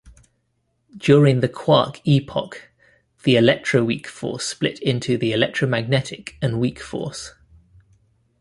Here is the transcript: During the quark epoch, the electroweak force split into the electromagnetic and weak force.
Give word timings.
During 0.97 1.41
the 1.41 1.47
quark 1.47 2.01
epoch, 2.07 2.71
the 3.21 3.35
electroweak 3.35 4.07
force 4.07 4.45
split 4.47 4.79
into 4.81 5.15
the 5.15 5.31
electromagnetic 5.31 6.37
and 6.41 6.59
weak 6.59 6.79
force. 6.79 7.33